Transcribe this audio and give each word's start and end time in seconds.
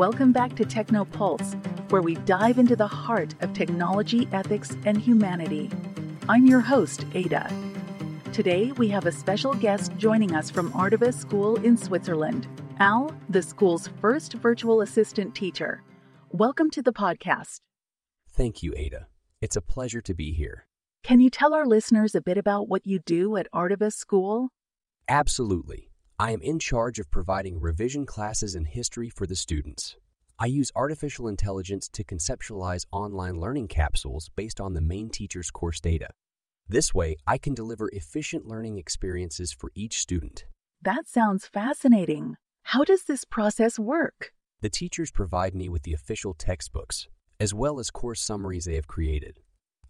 Welcome 0.00 0.32
back 0.32 0.56
to 0.56 0.64
Techno 0.64 1.04
Pulse, 1.04 1.52
where 1.90 2.00
we 2.00 2.14
dive 2.24 2.58
into 2.58 2.74
the 2.74 2.86
heart 2.86 3.34
of 3.42 3.52
technology, 3.52 4.26
ethics, 4.32 4.74
and 4.86 4.96
humanity. 4.96 5.68
I'm 6.26 6.46
your 6.46 6.60
host, 6.60 7.04
Ada. 7.12 7.52
Today, 8.32 8.72
we 8.78 8.88
have 8.88 9.04
a 9.04 9.12
special 9.12 9.52
guest 9.52 9.92
joining 9.98 10.34
us 10.34 10.50
from 10.50 10.72
Ardévaz 10.72 11.20
School 11.20 11.56
in 11.56 11.76
Switzerland, 11.76 12.48
Hal, 12.78 13.14
the 13.28 13.42
school's 13.42 13.90
first 14.00 14.32
virtual 14.32 14.80
assistant 14.80 15.34
teacher. 15.34 15.82
Welcome 16.32 16.70
to 16.70 16.80
the 16.80 16.94
podcast. 16.94 17.60
Thank 18.26 18.62
you, 18.62 18.72
Ada. 18.78 19.08
It's 19.42 19.56
a 19.56 19.60
pleasure 19.60 20.00
to 20.00 20.14
be 20.14 20.32
here. 20.32 20.66
Can 21.04 21.20
you 21.20 21.28
tell 21.28 21.52
our 21.52 21.66
listeners 21.66 22.14
a 22.14 22.22
bit 22.22 22.38
about 22.38 22.70
what 22.70 22.86
you 22.86 23.00
do 23.00 23.36
at 23.36 23.52
Ardévaz 23.52 23.92
School? 23.92 24.48
Absolutely. 25.10 25.89
I 26.20 26.32
am 26.32 26.42
in 26.42 26.58
charge 26.58 26.98
of 26.98 27.10
providing 27.10 27.58
revision 27.58 28.04
classes 28.04 28.54
in 28.54 28.66
history 28.66 29.08
for 29.08 29.26
the 29.26 29.34
students. 29.34 29.96
I 30.38 30.44
use 30.44 30.70
artificial 30.76 31.28
intelligence 31.28 31.88
to 31.94 32.04
conceptualize 32.04 32.84
online 32.92 33.40
learning 33.40 33.68
capsules 33.68 34.28
based 34.36 34.60
on 34.60 34.74
the 34.74 34.82
main 34.82 35.08
teacher's 35.08 35.50
course 35.50 35.80
data. 35.80 36.10
This 36.68 36.92
way, 36.92 37.16
I 37.26 37.38
can 37.38 37.54
deliver 37.54 37.88
efficient 37.94 38.44
learning 38.44 38.76
experiences 38.76 39.50
for 39.50 39.72
each 39.74 39.98
student. 39.98 40.44
That 40.82 41.08
sounds 41.08 41.46
fascinating. 41.46 42.36
How 42.64 42.84
does 42.84 43.04
this 43.04 43.24
process 43.24 43.78
work? 43.78 44.34
The 44.60 44.68
teachers 44.68 45.10
provide 45.10 45.54
me 45.54 45.70
with 45.70 45.84
the 45.84 45.94
official 45.94 46.34
textbooks, 46.34 47.08
as 47.40 47.54
well 47.54 47.80
as 47.80 47.90
course 47.90 48.20
summaries 48.20 48.66
they 48.66 48.74
have 48.74 48.86
created. 48.86 49.40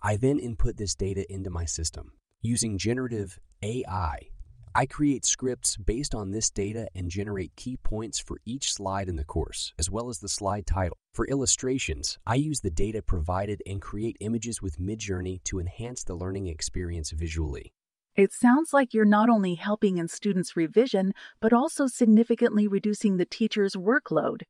I 0.00 0.14
then 0.14 0.38
input 0.38 0.76
this 0.76 0.94
data 0.94 1.26
into 1.28 1.50
my 1.50 1.64
system. 1.64 2.12
Using 2.40 2.78
generative 2.78 3.40
AI, 3.64 4.28
I 4.72 4.86
create 4.86 5.24
scripts 5.24 5.76
based 5.76 6.14
on 6.14 6.30
this 6.30 6.48
data 6.48 6.86
and 6.94 7.10
generate 7.10 7.56
key 7.56 7.76
points 7.76 8.20
for 8.20 8.38
each 8.46 8.72
slide 8.72 9.08
in 9.08 9.16
the 9.16 9.24
course, 9.24 9.74
as 9.80 9.90
well 9.90 10.08
as 10.08 10.20
the 10.20 10.28
slide 10.28 10.64
title. 10.64 10.96
For 11.12 11.26
illustrations, 11.26 12.18
I 12.24 12.36
use 12.36 12.60
the 12.60 12.70
data 12.70 13.02
provided 13.02 13.62
and 13.66 13.82
create 13.82 14.16
images 14.20 14.62
with 14.62 14.78
Midjourney 14.78 15.42
to 15.44 15.58
enhance 15.58 16.04
the 16.04 16.14
learning 16.14 16.46
experience 16.46 17.10
visually. 17.10 17.72
It 18.14 18.32
sounds 18.32 18.72
like 18.72 18.94
you're 18.94 19.04
not 19.04 19.28
only 19.28 19.56
helping 19.56 19.98
in 19.98 20.06
students' 20.06 20.56
revision, 20.56 21.14
but 21.40 21.52
also 21.52 21.88
significantly 21.88 22.68
reducing 22.68 23.16
the 23.16 23.26
teacher's 23.26 23.74
workload. 23.74 24.42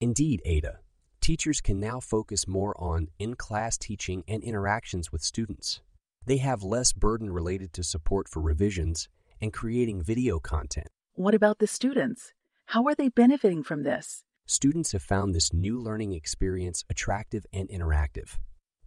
Indeed, 0.00 0.40
Ada. 0.44 0.78
Teachers 1.20 1.60
can 1.60 1.80
now 1.80 1.98
focus 1.98 2.46
more 2.46 2.80
on 2.80 3.08
in 3.18 3.34
class 3.34 3.76
teaching 3.76 4.22
and 4.28 4.44
interactions 4.44 5.10
with 5.10 5.22
students. 5.22 5.80
They 6.26 6.36
have 6.36 6.62
less 6.62 6.92
burden 6.92 7.32
related 7.32 7.72
to 7.72 7.82
support 7.82 8.28
for 8.28 8.40
revisions 8.40 9.08
and 9.40 9.52
creating 9.52 10.02
video 10.02 10.38
content. 10.38 10.88
What 11.14 11.34
about 11.34 11.58
the 11.58 11.66
students? 11.66 12.32
How 12.66 12.86
are 12.86 12.94
they 12.94 13.08
benefiting 13.08 13.62
from 13.62 13.82
this? 13.82 14.24
Students 14.46 14.92
have 14.92 15.02
found 15.02 15.34
this 15.34 15.52
new 15.52 15.78
learning 15.78 16.12
experience 16.12 16.84
attractive 16.90 17.46
and 17.52 17.68
interactive. 17.68 18.38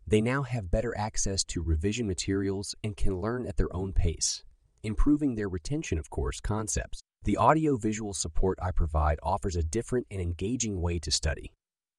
They 0.06 0.22
now 0.22 0.44
have 0.44 0.72
better 0.72 0.98
access 0.98 1.44
to 1.46 1.62
revision 1.62 2.08
materials 2.08 2.76
and 2.84 2.96
can 2.96 3.20
learn 3.20 3.46
at 3.46 3.58
their 3.58 3.76
own 3.76 3.92
pace, 3.92 4.44
improving 4.84 5.36
their 5.36 5.50
retention 5.50 5.98
of 5.98 6.10
course 6.10 6.40
concepts. 6.40 7.02
The 7.24 7.38
audio-visual 7.38 8.14
support 8.14 8.58
I 8.62 8.72
provide 8.72 9.20
offers 9.22 9.56
a 9.56 9.64
different 9.64 10.08
and 10.10 10.22
engaging 10.22 10.82
way 10.82 11.00
to 11.00 11.12
study. 11.12 11.52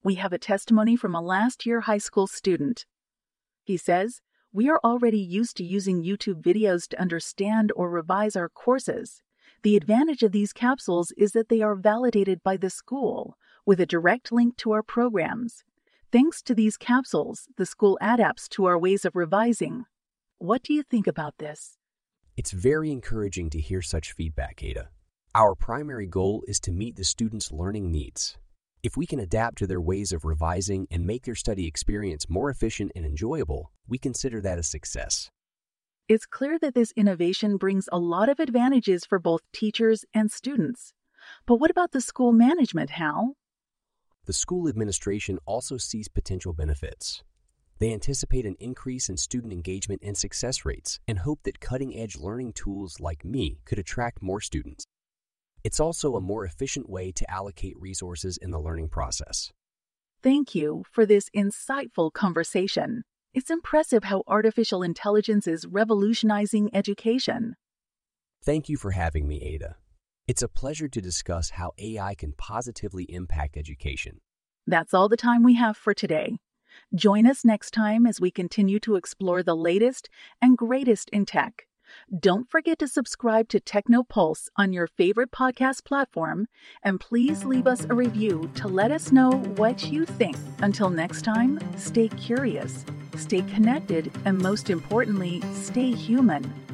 We 0.02 0.14
have 0.14 0.32
a 0.32 0.38
testimony 0.38 0.96
from 0.96 1.14
a 1.14 1.20
last 1.20 1.66
year 1.66 1.82
high 1.82 1.98
school 1.98 2.26
student. 2.26 2.86
He 3.64 3.76
says, 3.76 4.22
We 4.52 4.70
are 4.70 4.80
already 4.82 5.18
used 5.18 5.58
to 5.58 5.64
using 5.64 6.02
YouTube 6.02 6.42
videos 6.42 6.88
to 6.88 7.00
understand 7.00 7.70
or 7.76 7.90
revise 7.90 8.34
our 8.34 8.48
courses. 8.48 9.22
The 9.62 9.76
advantage 9.76 10.22
of 10.22 10.32
these 10.32 10.54
capsules 10.54 11.12
is 11.18 11.32
that 11.32 11.50
they 11.50 11.60
are 11.60 11.74
validated 11.74 12.42
by 12.42 12.56
the 12.56 12.70
school 12.70 13.36
with 13.66 13.78
a 13.78 13.86
direct 13.86 14.32
link 14.32 14.56
to 14.58 14.72
our 14.72 14.82
programs. 14.82 15.64
Thanks 16.10 16.40
to 16.42 16.54
these 16.54 16.78
capsules, 16.78 17.48
the 17.58 17.66
school 17.66 17.98
adapts 18.00 18.48
to 18.50 18.64
our 18.64 18.78
ways 18.78 19.04
of 19.04 19.14
revising. 19.14 19.84
What 20.38 20.62
do 20.62 20.72
you 20.72 20.82
think 20.82 21.06
about 21.06 21.36
this? 21.36 21.76
It's 22.34 22.52
very 22.52 22.90
encouraging 22.90 23.50
to 23.50 23.60
hear 23.60 23.82
such 23.82 24.12
feedback, 24.12 24.62
Ada. 24.62 24.88
Our 25.34 25.54
primary 25.54 26.06
goal 26.06 26.42
is 26.48 26.58
to 26.60 26.72
meet 26.72 26.96
the 26.96 27.04
students' 27.04 27.52
learning 27.52 27.92
needs. 27.92 28.38
If 28.88 28.96
we 28.96 29.04
can 29.04 29.20
adapt 29.20 29.58
to 29.58 29.66
their 29.66 29.82
ways 29.82 30.12
of 30.12 30.24
revising 30.24 30.86
and 30.90 31.04
make 31.04 31.24
their 31.24 31.34
study 31.34 31.66
experience 31.66 32.30
more 32.30 32.48
efficient 32.48 32.90
and 32.96 33.04
enjoyable, 33.04 33.70
we 33.86 33.98
consider 33.98 34.40
that 34.40 34.58
a 34.58 34.62
success. 34.62 35.30
It's 36.08 36.24
clear 36.24 36.58
that 36.60 36.74
this 36.74 36.94
innovation 36.96 37.58
brings 37.58 37.90
a 37.92 37.98
lot 37.98 38.30
of 38.30 38.40
advantages 38.40 39.04
for 39.04 39.18
both 39.18 39.42
teachers 39.52 40.06
and 40.14 40.32
students. 40.32 40.94
But 41.44 41.56
what 41.56 41.70
about 41.70 41.92
the 41.92 42.00
school 42.00 42.32
management, 42.32 42.88
Hal? 42.88 43.34
The 44.24 44.32
school 44.32 44.70
administration 44.70 45.38
also 45.44 45.76
sees 45.76 46.08
potential 46.08 46.54
benefits. 46.54 47.22
They 47.80 47.92
anticipate 47.92 48.46
an 48.46 48.56
increase 48.58 49.10
in 49.10 49.18
student 49.18 49.52
engagement 49.52 50.00
and 50.02 50.16
success 50.16 50.64
rates 50.64 50.98
and 51.06 51.18
hope 51.18 51.40
that 51.42 51.60
cutting 51.60 51.94
edge 51.94 52.16
learning 52.16 52.54
tools 52.54 53.00
like 53.00 53.22
me 53.22 53.60
could 53.66 53.78
attract 53.78 54.22
more 54.22 54.40
students. 54.40 54.86
It's 55.64 55.80
also 55.80 56.14
a 56.14 56.20
more 56.20 56.44
efficient 56.44 56.88
way 56.88 57.12
to 57.12 57.30
allocate 57.30 57.74
resources 57.78 58.36
in 58.36 58.50
the 58.50 58.60
learning 58.60 58.88
process. 58.88 59.52
Thank 60.22 60.54
you 60.54 60.84
for 60.90 61.06
this 61.06 61.30
insightful 61.36 62.12
conversation. 62.12 63.04
It's 63.34 63.50
impressive 63.50 64.04
how 64.04 64.24
artificial 64.26 64.82
intelligence 64.82 65.46
is 65.46 65.66
revolutionizing 65.66 66.74
education. 66.74 67.54
Thank 68.42 68.68
you 68.68 68.76
for 68.76 68.92
having 68.92 69.28
me, 69.28 69.40
Ada. 69.42 69.76
It's 70.26 70.42
a 70.42 70.48
pleasure 70.48 70.88
to 70.88 71.00
discuss 71.00 71.50
how 71.50 71.72
AI 71.78 72.14
can 72.14 72.32
positively 72.32 73.04
impact 73.04 73.56
education. 73.56 74.20
That's 74.66 74.92
all 74.92 75.08
the 75.08 75.16
time 75.16 75.42
we 75.42 75.54
have 75.54 75.76
for 75.76 75.94
today. 75.94 76.38
Join 76.94 77.26
us 77.26 77.44
next 77.44 77.70
time 77.70 78.06
as 78.06 78.20
we 78.20 78.30
continue 78.30 78.80
to 78.80 78.96
explore 78.96 79.42
the 79.42 79.56
latest 79.56 80.08
and 80.42 80.58
greatest 80.58 81.08
in 81.10 81.26
tech. 81.26 81.67
Don't 82.18 82.48
forget 82.48 82.78
to 82.78 82.88
subscribe 82.88 83.48
to 83.48 83.60
TechnoPulse 83.60 84.48
on 84.56 84.72
your 84.72 84.86
favorite 84.86 85.30
podcast 85.30 85.84
platform, 85.84 86.48
and 86.82 87.00
please 87.00 87.44
leave 87.44 87.66
us 87.66 87.84
a 87.84 87.94
review 87.94 88.50
to 88.56 88.68
let 88.68 88.90
us 88.90 89.12
know 89.12 89.32
what 89.56 89.90
you 89.90 90.04
think. 90.04 90.36
Until 90.60 90.90
next 90.90 91.22
time, 91.22 91.58
stay 91.76 92.08
curious, 92.08 92.84
stay 93.16 93.42
connected, 93.42 94.12
and 94.24 94.38
most 94.38 94.70
importantly, 94.70 95.42
stay 95.52 95.92
human. 95.92 96.67